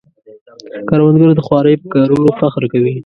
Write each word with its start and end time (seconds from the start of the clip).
کروندګر 0.89 1.29
د 1.35 1.41
خوارۍ 1.47 1.75
په 1.81 1.87
کارونو 1.93 2.29
فخر 2.39 2.63
کوي 2.73 2.93